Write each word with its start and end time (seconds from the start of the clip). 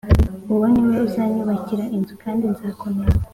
Uwo 0.53 0.65
ni 0.71 0.81
we 0.87 0.95
uzanyubakira 1.07 1.83
inzu 1.95 2.13
kandi 2.23 2.43
nzakomeza 2.53 3.23